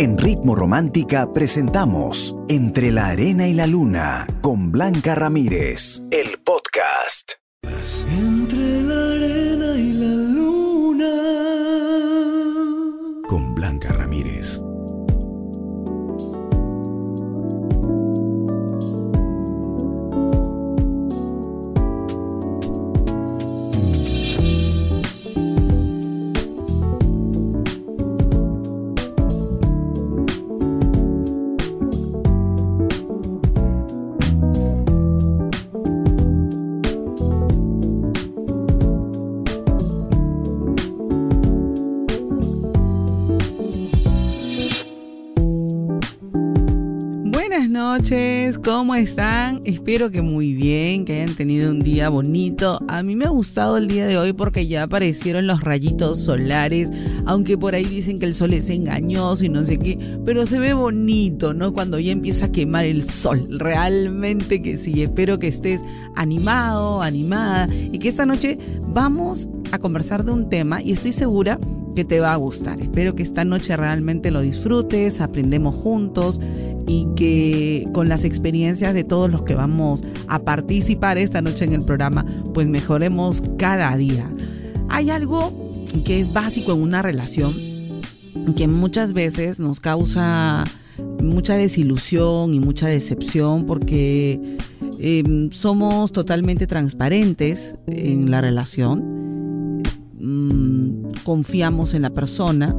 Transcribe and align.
En 0.00 0.16
Ritmo 0.16 0.54
Romántica 0.54 1.32
presentamos 1.32 2.32
Entre 2.48 2.92
la 2.92 3.08
Arena 3.08 3.48
y 3.48 3.52
la 3.52 3.66
Luna 3.66 4.28
con 4.40 4.70
Blanca 4.70 5.16
Ramírez, 5.16 6.02
el 6.12 6.38
podcast. 6.38 7.32
Noches, 47.98 48.58
¿cómo 48.58 48.94
están? 48.94 49.60
Espero 49.64 50.12
que 50.12 50.22
muy 50.22 50.54
bien, 50.54 51.04
que 51.04 51.20
hayan 51.20 51.34
tenido 51.34 51.72
un 51.72 51.80
día 51.80 52.08
bonito. 52.08 52.78
A 52.86 53.02
mí 53.02 53.16
me 53.16 53.24
ha 53.24 53.30
gustado 53.30 53.76
el 53.76 53.88
día 53.88 54.06
de 54.06 54.16
hoy 54.16 54.32
porque 54.32 54.68
ya 54.68 54.84
aparecieron 54.84 55.48
los 55.48 55.62
rayitos 55.62 56.20
solares, 56.20 56.90
aunque 57.26 57.58
por 57.58 57.74
ahí 57.74 57.84
dicen 57.86 58.20
que 58.20 58.26
el 58.26 58.34
sol 58.34 58.52
es 58.52 58.70
engañoso 58.70 59.44
y 59.44 59.48
no 59.48 59.64
sé 59.66 59.78
qué, 59.78 59.98
pero 60.24 60.46
se 60.46 60.60
ve 60.60 60.74
bonito, 60.74 61.52
¿no? 61.52 61.72
Cuando 61.72 61.98
ya 61.98 62.12
empieza 62.12 62.46
a 62.46 62.52
quemar 62.52 62.84
el 62.84 63.02
sol, 63.02 63.48
realmente 63.58 64.62
que 64.62 64.76
sí. 64.76 65.02
Espero 65.02 65.40
que 65.40 65.48
estés 65.48 65.80
animado, 66.14 67.02
animada 67.02 67.68
y 67.72 67.98
que 67.98 68.08
esta 68.08 68.26
noche 68.26 68.58
vamos 68.86 69.48
a 69.72 69.78
conversar 69.80 70.24
de 70.24 70.30
un 70.30 70.48
tema 70.48 70.80
y 70.80 70.92
estoy 70.92 71.12
segura 71.12 71.58
que 71.98 72.04
te 72.04 72.20
va 72.20 72.32
a 72.32 72.36
gustar. 72.36 72.80
Espero 72.80 73.16
que 73.16 73.24
esta 73.24 73.44
noche 73.44 73.76
realmente 73.76 74.30
lo 74.30 74.40
disfrutes, 74.40 75.20
aprendemos 75.20 75.74
juntos 75.74 76.40
y 76.86 77.08
que 77.16 77.88
con 77.92 78.08
las 78.08 78.22
experiencias 78.22 78.94
de 78.94 79.02
todos 79.02 79.28
los 79.28 79.42
que 79.42 79.56
vamos 79.56 80.04
a 80.28 80.38
participar 80.38 81.18
esta 81.18 81.42
noche 81.42 81.64
en 81.64 81.72
el 81.72 81.82
programa, 81.82 82.24
pues 82.54 82.68
mejoremos 82.68 83.42
cada 83.58 83.96
día. 83.96 84.30
Hay 84.88 85.10
algo 85.10 85.52
que 86.04 86.20
es 86.20 86.32
básico 86.32 86.70
en 86.70 86.82
una 86.82 87.02
relación 87.02 87.52
que 88.54 88.68
muchas 88.68 89.12
veces 89.12 89.58
nos 89.58 89.80
causa 89.80 90.62
mucha 91.20 91.56
desilusión 91.56 92.54
y 92.54 92.60
mucha 92.60 92.86
decepción 92.86 93.64
porque 93.66 94.56
eh, 95.00 95.48
somos 95.50 96.12
totalmente 96.12 96.68
transparentes 96.68 97.74
en 97.88 98.30
la 98.30 98.40
relación 98.40 99.17
confiamos 101.28 101.92
en 101.92 102.00
la 102.00 102.08
persona, 102.08 102.74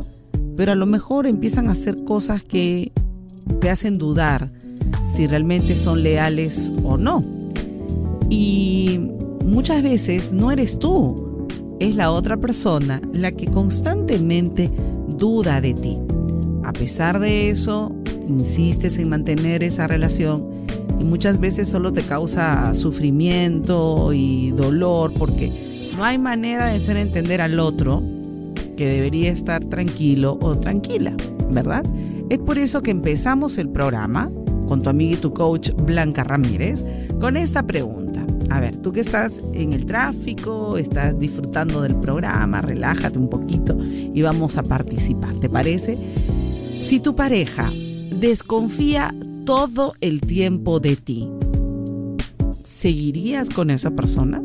pero 0.57 0.71
a 0.71 0.75
lo 0.75 0.87
mejor 0.87 1.27
empiezan 1.27 1.69
a 1.69 1.73
hacer 1.73 2.03
cosas 2.03 2.43
que 2.43 2.91
te 3.61 3.69
hacen 3.69 3.99
dudar 3.99 4.51
si 5.05 5.27
realmente 5.27 5.75
son 5.75 6.01
leales 6.01 6.71
o 6.83 6.97
no. 6.97 7.23
Y 8.27 9.01
muchas 9.45 9.83
veces 9.83 10.33
no 10.33 10.51
eres 10.51 10.79
tú, 10.79 11.45
es 11.79 11.95
la 11.95 12.09
otra 12.09 12.37
persona 12.37 12.99
la 13.13 13.31
que 13.33 13.45
constantemente 13.45 14.71
duda 15.07 15.61
de 15.61 15.75
ti. 15.75 15.99
A 16.63 16.73
pesar 16.73 17.19
de 17.19 17.51
eso, 17.51 17.95
insistes 18.27 18.97
en 18.97 19.09
mantener 19.09 19.63
esa 19.63 19.85
relación 19.85 20.43
y 20.99 21.03
muchas 21.03 21.39
veces 21.39 21.69
solo 21.69 21.93
te 21.93 22.01
causa 22.01 22.73
sufrimiento 22.73 24.11
y 24.11 24.49
dolor 24.53 25.13
porque 25.13 25.51
no 25.95 26.03
hay 26.03 26.17
manera 26.17 26.65
de 26.65 26.77
hacer 26.77 26.97
entender 26.97 27.41
al 27.41 27.59
otro 27.59 28.08
que 28.79 28.87
debería 28.87 29.29
estar 29.29 29.65
tranquilo 29.65 30.39
o 30.41 30.57
tranquila, 30.57 31.13
¿verdad? 31.51 31.83
Es 32.29 32.39
por 32.39 32.57
eso 32.57 32.81
que 32.81 32.91
empezamos 32.91 33.57
el 33.57 33.67
programa 33.67 34.31
con 34.69 34.81
tu 34.81 34.89
amiga 34.89 35.15
y 35.15 35.19
tu 35.19 35.33
coach 35.33 35.71
Blanca 35.83 36.23
Ramírez 36.23 36.81
con 37.19 37.35
esta 37.35 37.63
pregunta. 37.63 38.25
A 38.49 38.61
ver, 38.61 38.77
tú 38.77 38.93
que 38.93 39.01
estás 39.01 39.41
en 39.53 39.73
el 39.73 39.85
tráfico, 39.85 40.77
estás 40.77 41.19
disfrutando 41.19 41.81
del 41.81 41.97
programa, 41.97 42.61
relájate 42.61 43.19
un 43.19 43.29
poquito 43.29 43.77
y 43.81 44.21
vamos 44.21 44.55
a 44.55 44.63
participar, 44.63 45.35
¿te 45.41 45.49
parece? 45.49 45.97
Si 46.81 47.01
tu 47.01 47.17
pareja 47.17 47.69
desconfía 48.15 49.13
todo 49.43 49.91
el 49.99 50.21
tiempo 50.21 50.79
de 50.79 50.95
ti, 50.95 51.29
¿seguirías 52.63 53.49
con 53.49 53.71
esa 53.71 53.91
persona? 53.91 54.41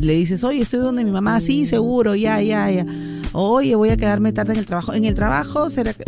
Le 0.00 0.14
dices, 0.14 0.44
oye, 0.44 0.62
estoy 0.62 0.80
donde 0.80 1.04
mi 1.04 1.10
mamá, 1.10 1.40
sí, 1.40 1.66
seguro, 1.66 2.14
ya, 2.14 2.40
ya, 2.42 2.70
ya. 2.70 2.86
Oye, 3.32 3.74
voy 3.74 3.90
a 3.90 3.96
quedarme 3.96 4.32
tarde 4.32 4.52
en 4.54 4.58
el 4.58 4.66
trabajo. 4.66 4.94
En 4.94 5.04
el 5.04 5.14
trabajo 5.14 5.70
será 5.70 5.92
que... 5.92 6.04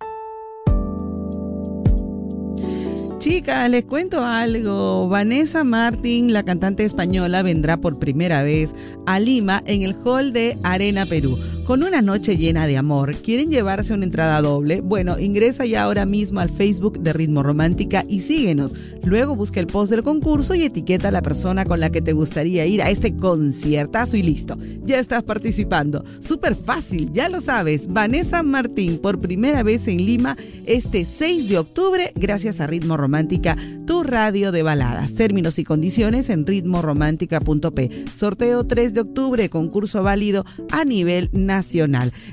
Chicas, 3.26 3.68
les 3.68 3.84
cuento 3.84 4.24
algo. 4.24 5.08
Vanessa 5.08 5.64
Martín, 5.64 6.32
la 6.32 6.44
cantante 6.44 6.84
española, 6.84 7.42
vendrá 7.42 7.76
por 7.76 7.98
primera 7.98 8.44
vez 8.44 8.72
a 9.04 9.18
Lima 9.18 9.64
en 9.66 9.82
el 9.82 9.96
hall 10.04 10.32
de 10.32 10.56
Arena 10.62 11.06
Perú 11.06 11.36
con 11.66 11.82
una 11.82 12.00
noche 12.00 12.36
llena 12.36 12.68
de 12.68 12.76
amor. 12.76 13.16
¿Quieren 13.16 13.50
llevarse 13.50 13.92
una 13.92 14.04
entrada 14.04 14.40
doble? 14.40 14.80
Bueno, 14.80 15.18
ingresa 15.18 15.66
ya 15.66 15.82
ahora 15.82 16.06
mismo 16.06 16.38
al 16.38 16.48
Facebook 16.48 17.00
de 17.00 17.12
Ritmo 17.12 17.42
Romántica 17.42 18.04
y 18.08 18.20
síguenos. 18.20 18.76
Luego 19.02 19.34
busca 19.34 19.58
el 19.58 19.66
post 19.66 19.90
del 19.90 20.04
concurso 20.04 20.54
y 20.54 20.62
etiqueta 20.62 21.08
a 21.08 21.10
la 21.10 21.22
persona 21.22 21.64
con 21.64 21.80
la 21.80 21.90
que 21.90 22.00
te 22.00 22.12
gustaría 22.12 22.66
ir 22.66 22.82
a 22.82 22.90
este 22.90 23.16
conciertazo 23.16 24.16
y 24.16 24.22
listo. 24.22 24.56
Ya 24.84 25.00
estás 25.00 25.24
participando. 25.24 26.04
Súper 26.20 26.54
fácil, 26.54 27.12
ya 27.12 27.28
lo 27.28 27.40
sabes. 27.40 27.88
Vanessa 27.88 28.44
Martín 28.44 28.98
por 28.98 29.18
primera 29.18 29.64
vez 29.64 29.88
en 29.88 30.06
Lima 30.06 30.36
este 30.66 31.04
6 31.04 31.48
de 31.48 31.58
octubre 31.58 32.12
gracias 32.14 32.60
a 32.60 32.68
Ritmo 32.68 32.96
Romántica, 32.96 33.56
tu 33.86 34.04
radio 34.04 34.52
de 34.52 34.62
baladas. 34.62 35.14
Términos 35.14 35.58
y 35.58 35.64
condiciones 35.64 36.30
en 36.30 36.46
ritmoromántica.p. 36.46 38.04
Sorteo 38.14 38.64
3 38.64 38.94
de 38.94 39.00
octubre, 39.00 39.50
concurso 39.50 40.04
válido 40.04 40.44
a 40.70 40.84
nivel 40.84 41.28
nacional 41.32 41.55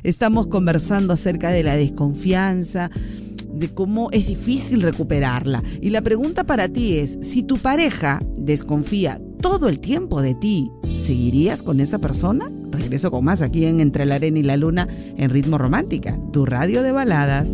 Estamos 0.04 0.48
conversando 0.48 1.14
acerca 1.14 1.50
de 1.52 1.64
la 1.64 1.76
desconfianza, 1.76 2.90
de 3.54 3.74
cómo 3.74 4.10
es 4.12 4.28
difícil 4.28 4.82
recuperarla. 4.82 5.64
Y 5.82 5.92
la 5.92 6.02
pregunta 6.02 6.44
para 6.44 6.68
ti 6.68 6.98
es, 6.98 7.18
si 7.22 7.44
tu 7.44 7.58
pareja 7.58 8.20
desconfía 8.38 9.22
todo 9.42 9.70
el 9.70 9.80
tiempo 9.80 10.22
de 10.22 10.36
ti, 10.36 10.70
¿seguirías 10.98 11.64
con 11.64 11.80
esa 11.80 12.00
persona? 12.00 12.52
Regreso 12.72 13.12
con 13.12 13.26
más 13.26 13.42
aquí 13.42 13.66
en 13.66 13.80
Entre 13.80 14.06
la 14.06 14.16
Arena 14.16 14.40
y 14.40 14.44
la 14.44 14.58
Luna 14.58 14.88
en 14.90 15.30
Ritmo 15.30 15.58
Romántica, 15.58 16.20
tu 16.32 16.46
radio 16.46 16.82
de 16.84 16.92
baladas. 16.92 17.50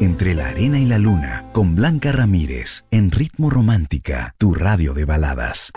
Entre 0.00 0.34
la 0.34 0.48
Arena 0.48 0.80
y 0.80 0.86
la 0.86 0.98
Luna, 0.98 1.46
con 1.52 1.76
Blanca 1.76 2.10
Ramírez, 2.12 2.84
en 2.90 3.10
Ritmo 3.10 3.50
Romántica, 3.50 4.34
tu 4.38 4.54
radio 4.54 4.94
de 4.94 5.04
baladas. 5.04 5.72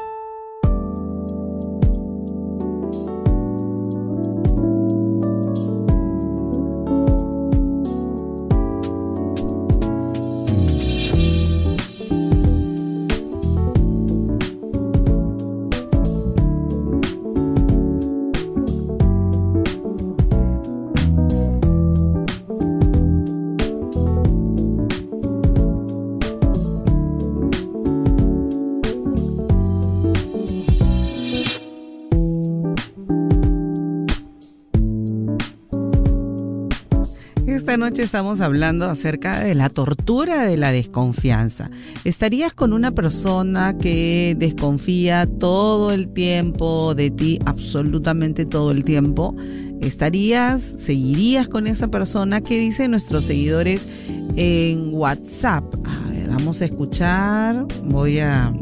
Esta 37.74 37.86
noche 37.90 38.04
estamos 38.04 38.40
hablando 38.40 38.88
acerca 38.88 39.40
de 39.40 39.56
la 39.56 39.68
tortura 39.68 40.44
de 40.44 40.58
la 40.58 40.72
desconfianza. 40.72 41.72
¿Estarías 42.04 42.54
con 42.54 42.72
una 42.72 42.92
persona 42.92 43.76
que 43.80 44.36
desconfía 44.38 45.26
todo 45.26 45.92
el 45.92 46.10
tiempo 46.10 46.94
de 46.94 47.10
ti, 47.10 47.40
absolutamente 47.48 48.46
todo 48.46 48.70
el 48.70 48.84
tiempo? 48.84 49.36
¿Estarías, 49.82 50.62
seguirías 50.62 51.50
con 51.50 51.66
esa 51.66 51.88
persona? 51.88 52.42
¿Qué 52.42 52.60
dicen 52.60 52.92
nuestros 52.92 53.26
seguidores 53.26 53.88
en 54.36 54.94
WhatsApp? 54.94 55.64
A 55.84 56.12
ver, 56.12 56.30
vamos 56.30 56.62
a 56.62 56.66
escuchar. 56.66 57.66
Voy 57.86 58.20
a... 58.20 58.54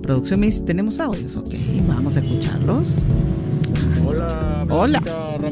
Producción 0.00 0.38
me 0.38 0.46
dice, 0.46 0.60
¿tenemos 0.60 1.00
audios? 1.00 1.34
Ok, 1.34 1.54
vamos 1.88 2.16
a 2.16 2.20
escucharlos. 2.20 2.94
Hola, 4.06 4.64
Hola. 4.70 5.02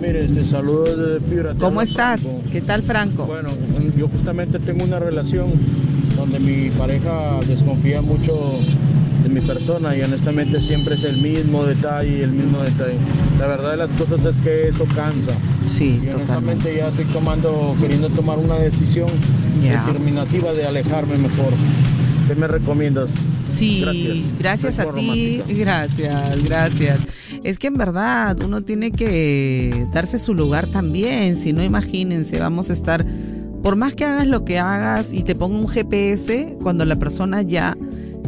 Ramírez, 0.02 0.34
te 0.34 0.44
saludo 0.44 0.82
desde 0.96 1.24
Piura. 1.28 1.54
¿Cómo 1.58 1.80
estás? 1.80 2.22
Franco. 2.22 2.42
¿Qué 2.50 2.60
tal, 2.60 2.82
Franco? 2.82 3.24
Bueno, 3.26 3.50
yo 3.96 4.08
justamente 4.08 4.58
tengo 4.58 4.84
una 4.84 4.98
relación 4.98 5.46
donde 6.16 6.40
mi 6.40 6.70
pareja 6.70 7.38
desconfía 7.46 8.02
mucho 8.02 8.58
de 9.22 9.28
mi 9.28 9.40
persona 9.40 9.96
y 9.96 10.02
honestamente 10.02 10.60
siempre 10.60 10.96
es 10.96 11.04
el 11.04 11.18
mismo 11.18 11.64
detalle, 11.64 12.24
el 12.24 12.32
mismo 12.32 12.58
detalle. 12.62 12.96
La 13.38 13.46
verdad 13.46 13.70
de 13.72 13.76
las 13.76 13.90
cosas 13.90 14.24
es 14.24 14.34
que 14.42 14.68
eso 14.68 14.84
cansa. 14.96 15.34
Sí, 15.64 16.00
Y 16.04 16.08
honestamente 16.08 16.24
totalmente. 16.24 16.76
ya 16.76 16.88
estoy 16.88 17.04
tomando, 17.06 17.76
queriendo 17.80 18.08
tomar 18.08 18.38
una 18.38 18.56
decisión 18.56 19.06
Ya. 19.62 19.84
determinativa 19.86 20.52
de 20.52 20.66
alejarme 20.66 21.16
mejor. 21.16 21.52
¿Qué 22.26 22.34
me 22.34 22.48
recomiendas? 22.48 23.10
Sí, 23.42 23.82
Gracias. 23.82 24.34
gracias 24.38 24.78
a 24.80 24.92
ti, 24.94 25.38
romántica. 25.42 25.58
gracias, 25.60 26.44
gracias. 26.44 26.98
Es 27.44 27.58
que 27.58 27.66
en 27.66 27.74
verdad 27.74 28.36
uno 28.44 28.62
tiene 28.62 28.92
que 28.92 29.86
darse 29.92 30.18
su 30.18 30.34
lugar 30.34 30.66
también, 30.68 31.34
si 31.36 31.52
no 31.52 31.62
imagínense, 31.64 32.38
vamos 32.38 32.70
a 32.70 32.72
estar, 32.72 33.04
por 33.62 33.74
más 33.76 33.94
que 33.94 34.04
hagas 34.04 34.28
lo 34.28 34.44
que 34.44 34.58
hagas 34.58 35.12
y 35.12 35.22
te 35.22 35.34
ponga 35.34 35.58
un 35.58 35.66
GPS, 35.68 36.56
cuando 36.62 36.84
la 36.84 36.96
persona 36.96 37.42
ya 37.42 37.76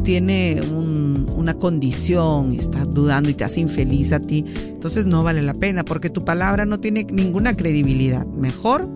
tiene 0.02 0.61
un- 0.62 1.26
una 1.37 1.55
condición, 1.55 2.55
está 2.55 2.84
dudando 2.84 3.31
y 3.31 3.34
te 3.34 3.44
hace 3.44 3.61
infeliz 3.61 4.12
a 4.12 4.19
ti, 4.20 4.44
entonces 4.66 5.06
no 5.06 5.22
vale 5.22 5.43
la 5.43 5.55
pena 5.55 5.84
porque 5.84 6.10
tu 6.10 6.25
palabra 6.25 6.67
no 6.67 6.81
tiene 6.81 7.05
ninguna 7.10 7.56
credibilidad. 7.56 8.26
Mejor, 8.26 8.88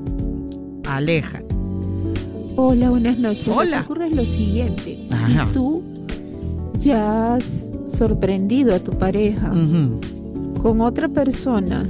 aleja. 0.86 1.42
Hola, 2.56 2.90
buenas 2.90 3.18
noches. 3.18 3.46
Hola. 3.48 3.64
Lo 3.64 3.76
que 3.76 3.84
ocurre 3.92 4.06
es 4.08 4.12
lo 4.16 4.24
siguiente. 4.24 4.98
Ajá. 5.12 5.46
Si 5.46 5.52
tú 5.52 5.82
ya 6.80 7.34
has 7.34 7.67
sorprendido 7.98 8.74
a 8.74 8.78
tu 8.78 8.92
pareja 8.92 9.52
con 10.62 10.80
otra 10.80 11.08
persona 11.08 11.84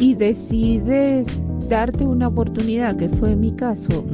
y 0.00 0.14
decides 0.14 1.28
darte 1.68 2.04
una 2.04 2.26
oportunidad, 2.28 2.96
que 2.96 3.08
fue 3.08 3.36
mi 3.36 3.52
caso, 3.52 4.04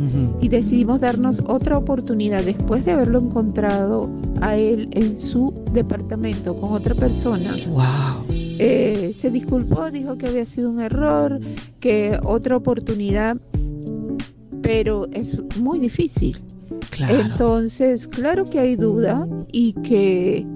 y 0.40 0.48
decidimos 0.48 1.00
darnos 1.00 1.42
otra 1.46 1.78
oportunidad 1.78 2.44
después 2.44 2.84
de 2.84 2.92
haberlo 2.92 3.20
encontrado 3.20 4.10
a 4.42 4.56
él 4.56 4.90
en 4.92 5.18
su 5.20 5.54
departamento 5.72 6.54
con 6.54 6.72
otra 6.72 6.94
persona. 6.94 7.50
Wow. 7.70 8.26
Eh, 8.58 9.12
se 9.14 9.30
disculpó, 9.30 9.90
dijo 9.90 10.18
que 10.18 10.26
había 10.26 10.44
sido 10.44 10.70
un 10.70 10.80
error, 10.80 11.40
que 11.80 12.18
otra 12.24 12.56
oportunidad, 12.56 13.38
pero 14.60 15.06
es 15.12 15.40
muy 15.58 15.78
difícil. 15.78 16.36
Claro. 16.90 17.20
Entonces, 17.20 18.06
claro 18.06 18.44
que 18.44 18.58
hay 18.58 18.76
duda 18.76 19.26
y 19.52 19.72
que 19.74 20.46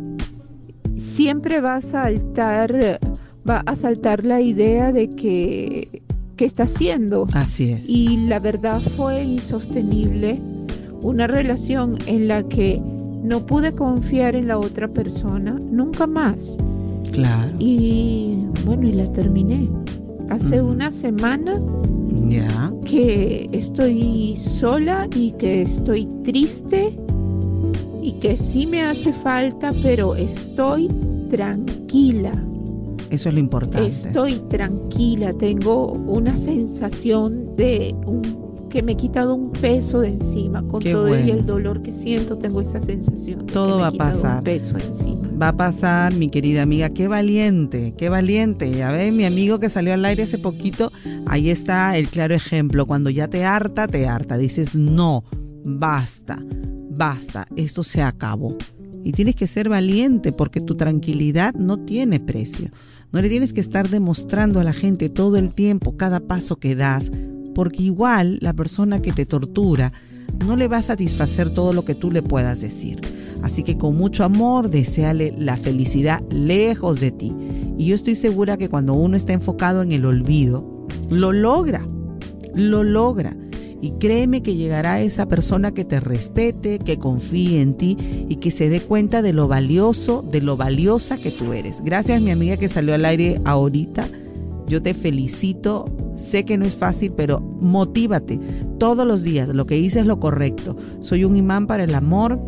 siempre 1.01 1.61
va 1.61 1.77
a 1.77 1.83
saltar, 1.83 3.01
va 3.49 3.63
a 3.67 3.75
saltar 3.77 4.25
la 4.25 4.41
idea 4.41 4.93
de 4.93 5.09
que, 5.09 6.03
que 6.37 6.45
está 6.45 6.65
haciendo. 6.65 7.27
Así 7.33 7.73
es. 7.73 7.89
Y 7.89 8.27
la 8.29 8.39
verdad 8.39 8.81
fue 8.97 9.23
insostenible 9.23 10.41
una 11.03 11.27
relación 11.27 11.97
en 12.07 12.29
la 12.29 12.43
que 12.43 12.81
no 13.23 13.47
pude 13.47 13.73
confiar 13.75 14.35
en 14.35 14.49
la 14.49 14.59
otra 14.59 14.89
persona 14.89 15.59
nunca 15.71 16.07
más. 16.07 16.57
Claro. 17.13 17.55
Y 17.59 18.45
bueno, 18.65 18.87
y 18.87 18.93
la 18.93 19.11
terminé. 19.13 19.69
Hace 20.29 20.63
una 20.63 20.91
semana 20.93 21.59
Ya. 22.29 22.73
que 22.85 23.49
estoy 23.53 24.37
sola 24.39 25.09
y 25.17 25.33
que 25.33 25.63
estoy 25.63 26.07
triste 26.23 26.97
y 28.03 28.13
que 28.15 28.37
sí 28.37 28.67
me 28.67 28.83
hace 28.83 29.13
falta, 29.13 29.73
pero 29.83 30.15
estoy 30.15 30.89
tranquila. 31.31 32.33
Eso 33.11 33.29
es 33.29 33.35
lo 33.35 33.41
importante. 33.41 33.89
Estoy 33.89 34.37
tranquila, 34.49 35.33
tengo 35.33 35.93
una 35.93 36.37
sensación 36.37 37.57
de 37.57 37.95
un, 38.07 38.69
que 38.71 38.83
me 38.83 38.93
he 38.93 38.97
quitado 38.97 39.35
un 39.35 39.51
peso 39.51 40.01
de 40.01 40.09
encima. 40.09 40.63
Con 40.69 40.81
Qué 40.81 40.93
todo 40.93 41.09
y 41.09 41.23
bueno. 41.23 41.33
el 41.35 41.45
dolor 41.45 41.83
que 41.83 41.93
siento, 41.93 42.39
tengo 42.39 42.61
esa 42.61 42.81
sensación. 42.81 43.47
De 43.47 43.53
Todo 43.53 43.67
que 43.67 43.75
me 43.75 43.81
va 43.81 43.87
a 43.89 43.93
pasar. 43.93 44.39
Un 44.39 44.45
peso 44.45 44.77
encima. 44.79 45.29
Va 45.43 45.49
a 45.49 45.57
pasar, 45.57 46.15
mi 46.15 46.31
querida 46.31 46.63
amiga. 46.63 46.91
Qué 46.91 47.09
valiente, 47.09 47.95
qué 47.99 48.09
valiente. 48.09 48.71
Ya 48.71 48.93
ves, 48.93 49.13
mi 49.13 49.25
amigo 49.25 49.59
que 49.59 49.69
salió 49.69 49.93
al 49.93 50.05
aire 50.05 50.23
hace 50.23 50.39
poquito, 50.39 50.93
ahí 51.27 51.51
está 51.51 51.97
el 51.99 52.09
claro 52.09 52.35
ejemplo. 52.35 52.87
Cuando 52.87 53.11
ya 53.11 53.27
te 53.29 53.45
harta, 53.45 53.89
te 53.89 54.07
harta. 54.07 54.39
Dices, 54.39 54.77
no, 54.77 55.25
basta, 55.65 56.39
basta, 57.01 57.47
esto 57.57 57.83
se 57.83 58.03
acabó. 58.03 58.59
Y 59.03 59.13
tienes 59.13 59.35
que 59.35 59.47
ser 59.47 59.71
valiente 59.71 60.33
porque 60.33 60.61
tu 60.61 60.77
tranquilidad 60.77 61.55
no 61.55 61.79
tiene 61.79 62.21
precio. 62.21 62.71
No 63.11 63.23
le 63.23 63.31
tienes 63.31 63.55
que 63.55 63.63
estar 63.63 63.89
demostrando 63.89 64.61
a 64.61 64.65
la 64.65 64.75
gente 64.75 65.09
todo 65.09 65.39
el 65.39 65.49
tiempo, 65.49 65.97
cada 65.97 66.21
paso 66.21 66.57
que 66.57 66.77
das, 66.77 67.11
porque 67.55 67.85
igual 67.85 68.37
la 68.43 68.53
persona 68.53 69.01
que 69.01 69.13
te 69.13 69.25
tortura 69.25 69.95
no 70.47 70.57
le 70.57 70.69
va 70.69 70.77
a 70.77 70.83
satisfacer 70.83 71.55
todo 71.55 71.73
lo 71.73 71.87
que 71.87 71.95
tú 71.95 72.11
le 72.11 72.23
puedas 72.23 72.61
decir. 72.61 73.01
Así 73.43 73.63
que 73.63 73.79
con 73.79 73.97
mucho 73.97 74.23
amor, 74.23 74.69
deseale 74.69 75.35
la 75.39 75.57
felicidad 75.57 76.21
lejos 76.31 77.01
de 77.01 77.13
ti. 77.13 77.35
Y 77.79 77.87
yo 77.87 77.95
estoy 77.95 78.15
segura 78.15 78.59
que 78.59 78.69
cuando 78.69 78.93
uno 78.93 79.17
está 79.17 79.33
enfocado 79.33 79.81
en 79.81 79.93
el 79.93 80.05
olvido, 80.05 80.87
lo 81.09 81.33
logra, 81.33 81.83
lo 82.55 82.85
logra. 82.85 83.35
Y 83.81 83.93
créeme 83.93 84.43
que 84.43 84.57
llegará 84.57 85.01
esa 85.01 85.27
persona 85.27 85.73
que 85.73 85.85
te 85.85 86.01
respete, 86.01 86.79
que 86.79 86.99
confíe 86.99 87.61
en 87.61 87.75
ti 87.75 87.97
y 88.29 88.37
que 88.37 88.51
se 88.51 88.69
dé 88.69 88.81
cuenta 88.81 89.23
de 89.23 89.33
lo 89.33 89.49
valioso, 89.49 90.23
de 90.23 90.43
lo 90.43 90.57
valiosa 90.57 91.17
que 91.17 91.31
tú 91.31 91.53
eres. 91.53 91.83
Gracias 91.83 92.21
mi 92.21 92.31
amiga 92.31 92.57
que 92.57 92.69
salió 92.69 92.95
al 92.95 93.05
aire 93.05 93.41
ahorita. 93.45 94.09
Yo 94.67 94.81
te 94.81 94.95
felicito. 94.95 95.87
Sé 96.17 96.45
que 96.45 96.59
no 96.59 96.67
es 96.67 96.77
fácil, 96.77 97.13
pero 97.17 97.41
motívate 97.41 98.39
todos 98.79 99.07
los 99.07 99.23
días. 99.23 99.49
Lo 99.49 99.67
que 99.67 99.79
hice 99.79 100.01
es 100.01 100.07
lo 100.07 100.21
correcto. 100.21 100.77
Soy 101.01 101.25
un 101.25 101.37
imán 101.37 101.67
para 101.67 101.85
el 101.85 101.95
amor. 101.95 102.41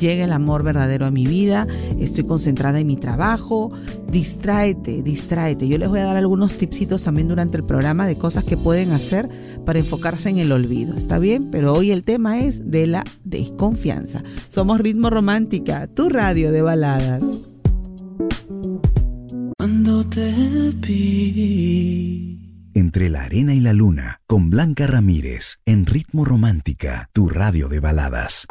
Llega 0.00 0.24
el 0.24 0.32
amor 0.32 0.62
verdadero 0.62 1.06
a 1.06 1.10
mi 1.10 1.26
vida. 1.26 1.66
Estoy 1.98 2.24
concentrada 2.24 2.80
en 2.80 2.86
mi 2.86 2.96
trabajo. 2.96 3.72
Distráete, 4.10 5.02
distráete. 5.02 5.68
Yo 5.68 5.78
les 5.78 5.88
voy 5.88 6.00
a 6.00 6.04
dar 6.04 6.16
algunos 6.16 6.56
tipsitos 6.56 7.02
también 7.02 7.28
durante 7.28 7.56
el 7.56 7.64
programa 7.64 8.06
de 8.06 8.16
cosas 8.16 8.44
que 8.44 8.56
pueden 8.56 8.92
hacer 8.92 9.28
para 9.64 9.78
enfocarse 9.78 10.28
en 10.28 10.38
el 10.38 10.52
olvido. 10.52 10.94
¿Está 10.94 11.18
bien? 11.18 11.50
Pero 11.50 11.74
hoy 11.74 11.90
el 11.90 12.04
tema 12.04 12.40
es 12.40 12.70
de 12.70 12.86
la 12.86 13.04
desconfianza. 13.24 14.22
Somos 14.48 14.80
Ritmo 14.80 15.10
Romántica, 15.10 15.86
tu 15.86 16.08
radio 16.08 16.52
de 16.52 16.62
baladas. 16.62 17.24
Cuando 19.56 20.04
te 20.04 20.30
vi. 20.86 22.40
Entre 22.74 23.08
la 23.08 23.22
arena 23.22 23.54
y 23.54 23.60
la 23.60 23.72
luna, 23.72 24.20
con 24.26 24.50
Blanca 24.50 24.86
Ramírez, 24.86 25.60
en 25.64 25.86
Ritmo 25.86 26.24
Romántica, 26.24 27.08
tu 27.12 27.28
radio 27.28 27.68
de 27.68 27.78
baladas. 27.80 28.46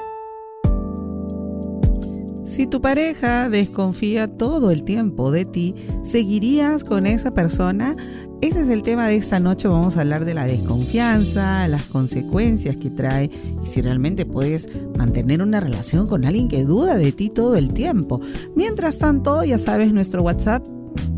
Si 2.46 2.68
tu 2.68 2.82
pareja 2.82 3.50
desconfía 3.50 4.28
todo 4.28 4.70
el 4.70 4.84
tiempo 4.84 5.32
de 5.32 5.46
ti, 5.46 5.76
¿seguirías 6.04 6.84
con 6.84 7.08
esa 7.08 7.34
persona? 7.34 7.96
Ese 8.42 8.62
es 8.62 8.70
el 8.70 8.84
tema 8.84 9.08
de 9.08 9.16
esta 9.16 9.40
noche. 9.40 9.70
Vamos 9.70 9.96
a 9.96 10.02
hablar 10.02 10.26
de 10.26 10.34
la 10.34 10.46
desconfianza, 10.46 11.66
las 11.70 11.84
consecuencias 11.84 12.76
que 12.76 12.90
trae 12.90 13.32
y 13.64 13.66
si 13.66 13.82
realmente 13.82 14.26
puedes 14.26 14.68
mantener 14.98 15.42
una 15.42 15.62
relación 15.62 16.06
con 16.06 16.26
alguien 16.26 16.50
que 16.50 16.66
duda 16.66 16.98
de 16.98 17.14
ti 17.14 17.30
todo 17.30 17.56
el 17.56 17.74
tiempo. 17.74 18.20
Mientras 18.56 18.98
tanto, 18.98 19.46
ya 19.46 19.58
sabes 19.58 19.94
nuestro 19.94 20.22
WhatsApp 20.22 20.68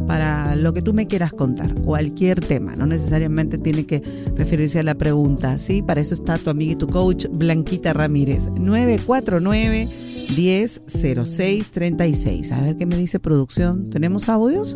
para 0.07 0.55
lo 0.55 0.73
que 0.73 0.83
tú 0.83 0.93
me 0.93 1.07
quieras 1.07 1.33
contar, 1.33 1.73
cualquier 1.81 2.39
tema, 2.39 2.75
no 2.75 2.85
necesariamente 2.85 3.57
tiene 3.57 3.87
que 3.87 4.03
referirse 4.35 4.79
a 4.79 4.83
la 4.83 4.93
pregunta, 4.93 5.57
¿sí? 5.57 5.81
Para 5.81 6.01
eso 6.01 6.13
está 6.13 6.37
tu 6.37 6.51
amiga 6.51 6.73
y 6.73 6.75
tu 6.75 6.87
coach 6.87 7.25
Blanquita 7.31 7.91
Ramírez, 7.93 8.47
949 8.51 9.89
1006 10.35 11.69
36. 11.71 12.51
A 12.51 12.61
ver 12.61 12.75
qué 12.77 12.85
me 12.85 12.97
dice 12.97 13.19
producción. 13.19 13.89
¿Tenemos 13.89 14.29
audios? 14.29 14.75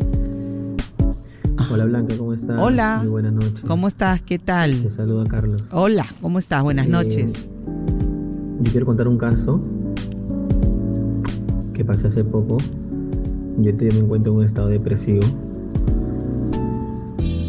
Hola 1.70 1.84
Blanca, 1.84 2.16
¿cómo 2.16 2.34
estás? 2.34 2.58
Hola. 2.60 2.98
Muy 3.02 3.10
buenas 3.10 3.32
noches. 3.32 3.60
¿Cómo 3.66 3.86
estás? 3.88 4.22
¿Qué 4.22 4.38
Te 4.38 4.44
tal? 4.46 4.90
saluda 4.90 5.24
Carlos. 5.24 5.62
Hola, 5.70 6.04
¿cómo 6.20 6.38
estás? 6.38 6.62
Buenas 6.62 6.86
Eh, 6.86 6.90
noches. 6.90 7.48
Yo 8.60 8.70
quiero 8.72 8.86
contar 8.86 9.06
un 9.08 9.18
caso 9.18 9.60
que 11.72 11.84
pasé 11.84 12.08
hace 12.08 12.24
poco. 12.24 12.56
Yo 13.58 13.74
te- 13.76 13.90
me 13.92 13.98
encuentro 14.00 14.32
en 14.32 14.38
un 14.38 14.44
estado 14.44 14.68
depresivo 14.68 15.20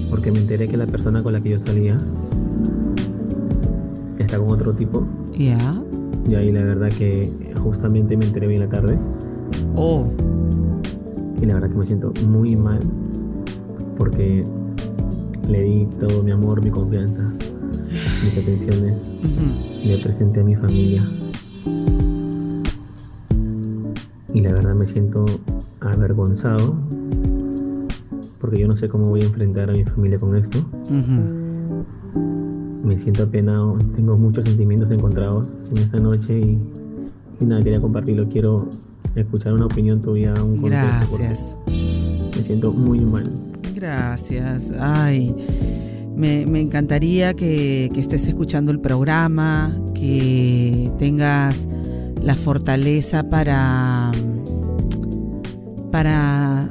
porque 0.09 0.31
me 0.31 0.39
enteré 0.39 0.67
que 0.67 0.77
la 0.77 0.85
persona 0.87 1.23
con 1.23 1.33
la 1.33 1.41
que 1.41 1.49
yo 1.49 1.59
salía 1.59 1.97
está 4.19 4.37
con 4.37 4.51
otro 4.51 4.73
tipo. 4.73 5.07
Ya. 5.37 5.81
Y 6.27 6.35
ahí 6.35 6.51
la 6.51 6.63
verdad 6.63 6.89
que 6.89 7.29
justamente 7.61 8.15
me 8.15 8.25
enteré 8.25 8.47
bien 8.47 8.61
la 8.61 8.69
tarde. 8.69 8.97
Oh. 9.75 10.05
Y 11.41 11.45
la 11.45 11.55
verdad 11.55 11.69
que 11.69 11.75
me 11.75 11.85
siento 11.85 12.13
muy 12.27 12.55
mal 12.55 12.79
porque 13.97 14.43
le 15.47 15.61
di 15.63 15.85
todo 15.99 16.23
mi 16.23 16.31
amor, 16.31 16.63
mi 16.63 16.69
confianza, 16.71 17.21
mis 18.23 18.37
atenciones, 18.37 18.97
Ujú. 18.97 19.87
le 19.87 19.97
presenté 19.97 20.39
a 20.41 20.43
mi 20.43 20.55
familia. 20.55 21.03
Y 24.33 24.41
la 24.41 24.53
verdad 24.53 24.75
me 24.75 24.85
siento 24.85 25.25
avergonzado 25.81 26.75
porque 28.39 28.59
yo 28.59 28.67
no 28.67 28.75
sé 28.75 28.87
cómo 28.87 29.07
voy 29.07 29.21
a 29.21 29.25
enfrentar 29.25 29.69
a 29.69 29.73
mi 29.73 29.83
familia 29.83 30.17
con 30.17 30.35
esto. 30.35 30.59
Ujú. 30.89 31.40
Me 32.91 32.97
siento 32.97 33.23
apenado, 33.23 33.77
tengo 33.95 34.17
muchos 34.17 34.43
sentimientos 34.43 34.91
encontrados 34.91 35.47
en 35.69 35.77
esta 35.77 35.97
noche 35.97 36.37
y, 36.37 36.59
y 37.39 37.45
nada, 37.45 37.61
quería 37.61 37.79
compartirlo. 37.79 38.27
Quiero 38.27 38.67
escuchar 39.15 39.53
una 39.53 39.67
opinión 39.67 40.01
tuya, 40.01 40.33
un 40.43 40.57
consejo. 40.59 40.67
Gracias. 40.67 41.57
Me 42.35 42.43
siento 42.43 42.73
muy 42.73 42.99
mal. 42.99 43.31
Gracias. 43.73 44.73
Ay, 44.77 45.33
me, 46.17 46.45
me 46.45 46.59
encantaría 46.59 47.33
que, 47.33 47.89
que 47.93 48.01
estés 48.01 48.27
escuchando 48.27 48.73
el 48.73 48.81
programa, 48.81 49.73
que 49.93 50.91
tengas 50.99 51.69
la 52.21 52.35
fortaleza 52.35 53.29
para, 53.29 54.11
para 55.93 56.67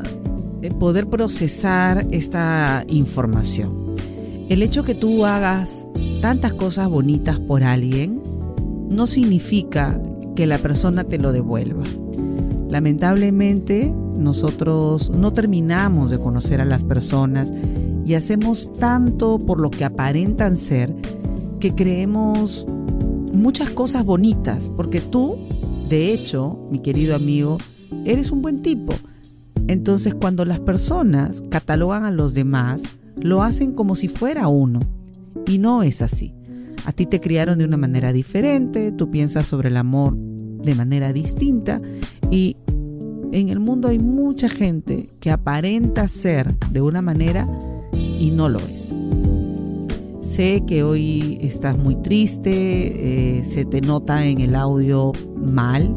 eh, 0.61 0.71
poder 0.79 1.07
procesar 1.07 2.07
esta 2.11 2.85
información. 2.89 3.80
El 4.51 4.65
hecho 4.65 4.83
que 4.83 4.97
tú 4.97 5.27
hagas 5.27 5.87
tantas 6.21 6.53
cosas 6.55 6.89
bonitas 6.89 7.39
por 7.39 7.63
alguien 7.63 8.21
no 8.89 9.07
significa 9.07 10.03
que 10.35 10.45
la 10.49 10.59
persona 10.59 11.05
te 11.05 11.19
lo 11.19 11.31
devuelva. 11.31 11.85
Lamentablemente, 12.69 13.95
nosotros 14.17 15.09
no 15.11 15.33
terminamos 15.33 16.11
de 16.11 16.19
conocer 16.19 16.61
a 16.61 16.65
las 16.65 16.83
personas 16.83 17.53
y 18.05 18.15
hacemos 18.15 18.73
tanto 18.73 19.39
por 19.39 19.61
lo 19.61 19.71
que 19.71 19.85
aparentan 19.85 20.57
ser 20.57 20.93
que 21.61 21.77
creemos 21.77 22.67
muchas 23.33 23.71
cosas 23.71 24.05
bonitas, 24.05 24.69
porque 24.69 25.01
tú, 25.01 25.39
de 25.89 26.13
hecho, 26.13 26.59
mi 26.73 26.81
querido 26.81 27.15
amigo, 27.15 27.59
eres 28.05 28.33
un 28.33 28.43
buen 28.43 28.63
tipo. 28.63 28.95
Entonces, 29.69 30.13
cuando 30.13 30.45
las 30.45 30.59
personas 30.59 31.41
catalogan 31.51 32.03
a 32.03 32.11
los 32.11 32.35
demás, 32.35 32.83
lo 33.21 33.43
hacen 33.43 33.73
como 33.73 33.95
si 33.95 34.09
fuera 34.09 34.49
uno. 34.49 34.81
Y 35.47 35.59
no 35.59 35.83
es 35.83 36.03
así. 36.03 36.35
A 36.85 36.93
ti 36.93 37.07
te 37.07 37.21
criaron 37.21 37.59
de 37.59 37.65
una 37.65 37.77
manera 37.77 38.13
diferente, 38.13 38.93
tú 38.93 39.11
piensas 39.11 39.47
sobre 39.47 39.69
el 39.69 39.77
amor 39.77 40.17
de 40.17 40.75
manera 40.75 41.13
distinta 41.13 41.81
y 42.31 42.57
en 43.33 43.49
el 43.49 43.61
mundo 43.61 43.89
hay 43.89 43.99
mucha 43.99 44.49
gente 44.49 45.09
que 45.21 45.31
aparenta 45.31 46.09
ser 46.09 46.53
de 46.71 46.81
una 46.81 47.03
manera 47.03 47.47
y 47.93 48.31
no 48.31 48.49
lo 48.49 48.59
es. 48.61 48.95
Sé 50.21 50.63
que 50.67 50.83
hoy 50.83 51.39
estás 51.41 51.79
muy 51.79 51.97
triste, 51.97 53.39
eh, 53.39 53.45
se 53.45 53.65
te 53.65 53.81
nota 53.81 54.25
en 54.27 54.41
el 54.41 54.55
audio 54.55 55.13
mal 55.37 55.95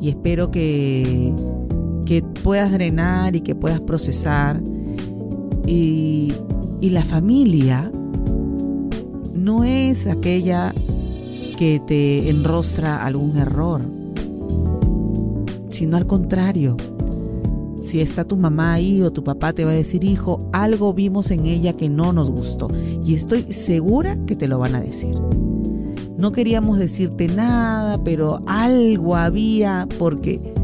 y 0.00 0.10
espero 0.10 0.50
que, 0.50 1.32
que 2.06 2.22
puedas 2.22 2.72
drenar 2.72 3.36
y 3.36 3.40
que 3.40 3.54
puedas 3.54 3.80
procesar. 3.80 4.62
Y, 5.68 6.32
y 6.80 6.90
la 6.90 7.04
familia 7.04 7.92
no 9.34 9.64
es 9.64 10.06
aquella 10.06 10.74
que 11.58 11.82
te 11.86 12.30
enrostra 12.30 13.04
algún 13.04 13.36
error, 13.36 13.82
sino 15.68 15.96
al 15.96 16.06
contrario. 16.06 16.76
Si 17.82 18.00
está 18.00 18.24
tu 18.24 18.36
mamá 18.36 18.74
ahí 18.74 19.02
o 19.02 19.10
tu 19.10 19.24
papá 19.24 19.52
te 19.52 19.64
va 19.64 19.72
a 19.72 19.74
decir, 19.74 20.04
hijo, 20.04 20.48
algo 20.52 20.94
vimos 20.94 21.30
en 21.30 21.46
ella 21.46 21.72
que 21.72 21.88
no 21.88 22.12
nos 22.12 22.30
gustó. 22.30 22.68
Y 23.04 23.14
estoy 23.14 23.52
segura 23.52 24.16
que 24.26 24.36
te 24.36 24.48
lo 24.48 24.58
van 24.58 24.74
a 24.74 24.80
decir. 24.80 25.16
No 26.16 26.32
queríamos 26.32 26.78
decirte 26.78 27.28
nada, 27.28 28.02
pero 28.02 28.40
algo 28.46 29.16
había 29.16 29.86
porque 29.98 30.54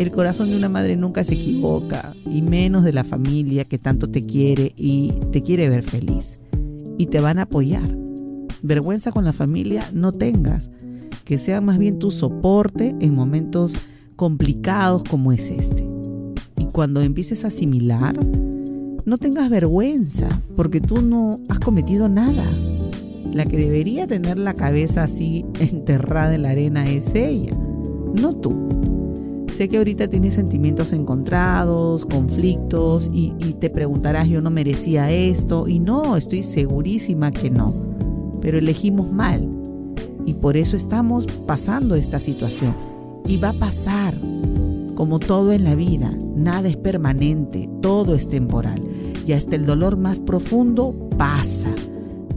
el 0.00 0.10
corazón 0.12 0.48
de 0.48 0.56
una 0.56 0.70
madre 0.70 0.96
nunca 0.96 1.22
se 1.24 1.34
equivoca, 1.34 2.14
y 2.24 2.40
menos 2.40 2.84
de 2.84 2.94
la 2.94 3.04
familia 3.04 3.66
que 3.66 3.76
tanto 3.76 4.08
te 4.08 4.22
quiere 4.22 4.72
y 4.74 5.12
te 5.30 5.42
quiere 5.42 5.68
ver 5.68 5.82
feliz. 5.82 6.38
Y 6.96 7.06
te 7.08 7.20
van 7.20 7.38
a 7.38 7.42
apoyar. 7.42 7.98
Vergüenza 8.62 9.12
con 9.12 9.26
la 9.26 9.34
familia 9.34 9.90
no 9.92 10.12
tengas, 10.12 10.70
que 11.26 11.36
sea 11.36 11.60
más 11.60 11.76
bien 11.76 11.98
tu 11.98 12.10
soporte 12.10 12.96
en 12.98 13.14
momentos 13.14 13.76
complicados 14.16 15.02
como 15.04 15.32
es 15.32 15.50
este. 15.50 15.86
Y 16.58 16.64
cuando 16.72 17.02
empieces 17.02 17.44
a 17.44 17.48
asimilar, 17.48 18.18
no 19.04 19.18
tengas 19.18 19.50
vergüenza, 19.50 20.30
porque 20.56 20.80
tú 20.80 21.02
no 21.02 21.36
has 21.50 21.60
cometido 21.60 22.08
nada. 22.08 22.44
La 23.34 23.44
que 23.44 23.58
debería 23.58 24.06
tener 24.06 24.38
la 24.38 24.54
cabeza 24.54 25.02
así 25.02 25.44
enterrada 25.60 26.34
en 26.34 26.42
la 26.44 26.50
arena 26.50 26.88
es 26.88 27.14
ella, 27.14 27.54
no 28.14 28.32
tú. 28.32 28.79
Sé 29.60 29.68
que 29.68 29.76
ahorita 29.76 30.08
tienes 30.08 30.32
sentimientos 30.32 30.90
encontrados, 30.94 32.06
conflictos 32.06 33.10
y, 33.12 33.28
te 33.60 33.68
preguntarás, 33.68 34.26
yo 34.26 34.40
no 34.40 34.48
merecía 34.48 35.10
esto. 35.10 35.68
Y 35.68 35.80
no, 35.80 36.16
estoy 36.16 36.42
segurísima 36.42 37.30
que 37.30 37.50
no. 37.50 37.74
Pero 38.40 38.56
elegimos 38.56 39.12
mal. 39.12 39.46
Y 40.24 40.32
por 40.32 40.56
eso 40.56 40.78
estamos 40.78 41.26
pasando 41.46 41.94
esta 41.94 42.18
situación. 42.18 42.74
Y 43.26 43.36
va 43.36 43.50
a 43.50 43.52
pasar. 43.52 44.14
Como 44.94 45.18
todo 45.18 45.52
en 45.52 45.64
la 45.64 45.74
vida, 45.74 46.10
nada 46.34 46.70
es 46.70 46.78
permanente, 46.78 47.68
todo 47.82 48.14
es 48.14 48.30
temporal. 48.30 48.80
Y 49.26 49.34
hasta 49.34 49.56
el 49.56 49.66
dolor 49.66 49.98
más 49.98 50.20
profundo 50.20 50.94
pasa. 51.18 51.74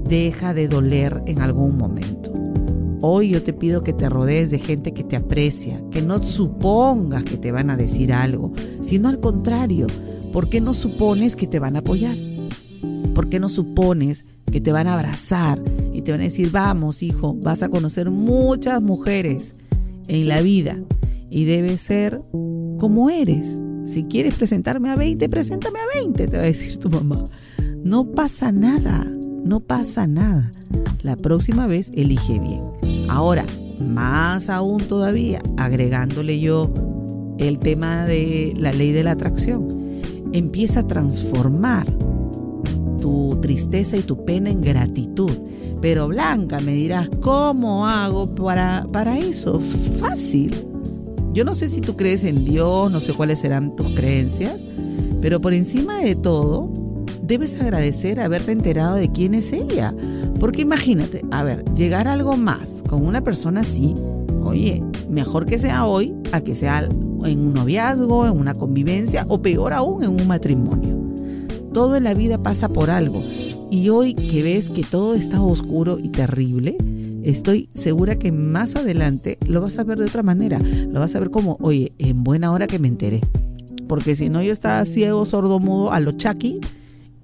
Deja 0.09 0.53
de 0.53 0.67
doler 0.67 1.23
en 1.25 1.39
algún 1.39 1.77
momento. 1.77 2.42
Hoy 3.05 3.31
yo 3.31 3.43
te 3.43 3.51
pido 3.51 3.83
que 3.83 3.91
te 3.91 4.07
rodees 4.07 4.49
de 4.49 4.59
gente 4.59 4.93
que 4.93 5.03
te 5.03 5.17
aprecia, 5.17 5.83
que 5.91 6.01
no 6.01 6.23
supongas 6.23 7.25
que 7.25 7.35
te 7.35 7.51
van 7.51 7.69
a 7.69 7.75
decir 7.75 8.13
algo, 8.13 8.53
sino 8.81 9.09
al 9.09 9.19
contrario, 9.19 9.87
¿por 10.31 10.47
qué 10.47 10.61
no 10.61 10.73
supones 10.73 11.35
que 11.35 11.45
te 11.45 11.59
van 11.59 11.75
a 11.75 11.79
apoyar? 11.79 12.15
¿Por 13.13 13.27
qué 13.27 13.41
no 13.41 13.49
supones 13.49 14.23
que 14.49 14.61
te 14.61 14.71
van 14.71 14.87
a 14.87 14.93
abrazar 14.93 15.61
y 15.91 16.01
te 16.01 16.11
van 16.11 16.21
a 16.21 16.23
decir, 16.23 16.49
vamos 16.49 17.03
hijo, 17.03 17.33
vas 17.33 17.61
a 17.61 17.67
conocer 17.67 18.09
muchas 18.09 18.81
mujeres 18.81 19.55
en 20.07 20.29
la 20.29 20.39
vida 20.39 20.79
y 21.29 21.43
debes 21.43 21.81
ser 21.81 22.21
como 22.79 23.09
eres? 23.09 23.61
Si 23.83 24.05
quieres 24.05 24.33
presentarme 24.35 24.91
a 24.91 24.95
20, 24.95 25.27
preséntame 25.27 25.79
a 25.79 25.99
20, 25.99 26.25
te 26.25 26.37
va 26.37 26.43
a 26.43 26.45
decir 26.45 26.77
tu 26.77 26.89
mamá. 26.89 27.25
No 27.83 28.05
pasa 28.13 28.53
nada, 28.53 29.03
no 29.43 29.59
pasa 29.59 30.07
nada. 30.07 30.53
La 31.01 31.17
próxima 31.17 31.67
vez 31.67 31.91
elige 31.93 32.39
bien. 32.39 32.82
Ahora, 33.13 33.45
más 33.79 34.49
aún 34.49 34.87
todavía, 34.87 35.39
agregándole 35.57 36.39
yo 36.39 36.67
el 37.37 37.59
tema 37.59 38.07
de 38.07 38.53
la 38.57 38.71
ley 38.71 38.91
de 38.91 39.03
la 39.03 39.11
atracción, 39.11 40.01
empieza 40.31 40.79
a 40.79 40.87
transformar 40.87 41.85
tu 42.99 43.37
tristeza 43.39 43.97
y 43.97 44.01
tu 44.01 44.25
pena 44.25 44.49
en 44.49 44.61
gratitud. 44.61 45.29
Pero 45.79 46.07
Blanca, 46.07 46.59
me 46.59 46.73
dirás, 46.73 47.07
¿cómo 47.21 47.85
hago 47.85 48.33
para, 48.33 48.87
para 48.91 49.19
eso? 49.19 49.59
Es 49.59 49.91
fácil. 49.99 50.65
Yo 51.33 51.45
no 51.45 51.53
sé 51.53 51.67
si 51.67 51.81
tú 51.81 51.95
crees 51.95 52.23
en 52.23 52.43
Dios, 52.43 52.91
no 52.91 52.99
sé 52.99 53.13
cuáles 53.13 53.37
serán 53.37 53.75
tus 53.75 53.93
creencias, 53.93 54.59
pero 55.21 55.39
por 55.39 55.53
encima 55.53 55.99
de 55.99 56.15
todo, 56.15 56.72
debes 57.23 57.59
agradecer 57.59 58.19
haberte 58.19 58.51
enterado 58.51 58.95
de 58.95 59.11
quién 59.11 59.33
es 59.33 59.51
ella. 59.53 59.93
Porque 60.39 60.61
imagínate, 60.61 61.23
a 61.31 61.43
ver, 61.43 61.63
llegar 61.73 62.07
a 62.07 62.13
algo 62.13 62.37
más 62.37 62.83
con 62.89 63.05
una 63.05 63.23
persona 63.23 63.61
así, 63.61 63.93
oye, 64.43 64.83
mejor 65.09 65.45
que 65.45 65.57
sea 65.57 65.85
hoy 65.85 66.13
a 66.31 66.41
que 66.41 66.55
sea 66.55 66.79
en 66.79 67.39
un 67.39 67.53
noviazgo, 67.53 68.27
en 68.27 68.37
una 68.37 68.53
convivencia 68.53 69.25
o 69.29 69.41
peor 69.41 69.73
aún 69.73 70.03
en 70.03 70.09
un 70.09 70.27
matrimonio. 70.27 71.01
Todo 71.73 71.95
en 71.95 72.03
la 72.03 72.13
vida 72.13 72.43
pasa 72.43 72.69
por 72.69 72.89
algo. 72.89 73.23
Y 73.71 73.89
hoy 73.89 74.13
que 74.13 74.43
ves 74.43 74.69
que 74.69 74.83
todo 74.83 75.15
está 75.15 75.41
oscuro 75.41 75.97
y 75.97 76.09
terrible, 76.09 76.77
estoy 77.23 77.69
segura 77.73 78.19
que 78.19 78.31
más 78.31 78.75
adelante 78.75 79.39
lo 79.47 79.61
vas 79.61 79.79
a 79.79 79.83
ver 79.83 79.97
de 79.97 80.05
otra 80.05 80.21
manera. 80.21 80.59
Lo 80.59 80.99
vas 80.99 81.15
a 81.15 81.19
ver 81.19 81.31
como, 81.31 81.57
oye, 81.61 81.93
en 81.97 82.23
buena 82.23 82.51
hora 82.51 82.67
que 82.67 82.77
me 82.77 82.89
enteré. 82.89 83.21
Porque 83.87 84.15
si 84.15 84.29
no, 84.29 84.43
yo 84.43 84.51
estaba 84.51 84.85
ciego, 84.85 85.25
sordo, 85.25 85.59
mudo, 85.59 85.91
a 85.91 85.99
lo 85.99 86.11
Chucky 86.11 86.59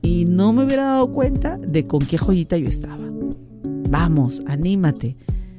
y 0.01 0.25
no 0.25 0.53
me 0.53 0.65
hubiera 0.65 0.83
dado 0.85 1.11
cuenta 1.11 1.57
de 1.57 1.87
con 1.87 1.99
qué 1.99 2.17
joyita 2.17 2.57
yo 2.57 2.67
estaba. 2.67 3.03
Vamos, 3.89 4.41
anímate. 4.47 5.17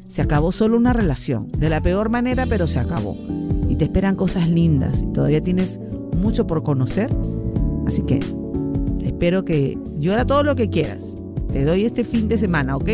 Se 0.09 0.23
acabó 0.23 0.53
solo 0.53 0.77
una 0.77 0.93
relación, 0.93 1.49
de 1.49 1.69
la 1.69 1.81
peor 1.81 2.11
manera, 2.11 2.47
pero 2.47 2.67
se 2.67 2.79
acabó. 2.79 3.17
Y 3.69 3.77
te 3.77 3.85
esperan 3.85 4.17
cosas 4.17 4.49
lindas 4.49 5.03
y 5.03 5.13
todavía 5.13 5.43
tienes 5.43 5.79
mucho 6.17 6.47
por 6.47 6.63
conocer. 6.63 7.15
Así 7.87 8.03
que 8.03 8.21
espero 9.03 9.45
que 9.45 9.79
llora 9.99 10.27
todo 10.27 10.43
lo 10.43 10.57
que 10.57 10.71
quieras. 10.71 11.17
Te 11.53 11.65
doy 11.65 11.85
este 11.85 12.05
fin 12.05 12.29
de 12.29 12.39
semana, 12.39 12.77
¿ok? 12.77 12.91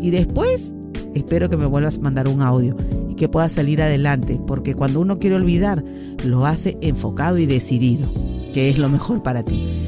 Y 0.00 0.10
después 0.10 0.74
espero 1.14 1.48
que 1.48 1.56
me 1.56 1.66
vuelvas 1.66 1.98
a 1.98 2.00
mandar 2.00 2.28
un 2.28 2.42
audio 2.42 2.76
y 3.08 3.14
que 3.14 3.28
puedas 3.28 3.52
salir 3.52 3.82
adelante, 3.82 4.40
porque 4.46 4.74
cuando 4.74 5.00
uno 5.00 5.18
quiere 5.18 5.36
olvidar, 5.36 5.84
lo 6.24 6.46
hace 6.46 6.78
enfocado 6.80 7.38
y 7.38 7.46
decidido, 7.46 8.08
que 8.54 8.68
es 8.68 8.78
lo 8.78 8.88
mejor 8.88 9.22
para 9.22 9.42
ti. 9.42 9.87